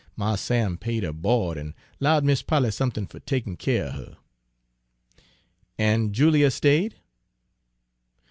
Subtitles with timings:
[0.15, 4.17] Mars Sam paid her bo'd an' 'lowed Mis' Polly somethin' fer takin' keer er her."
[5.77, 6.95] "And Julia stayed?"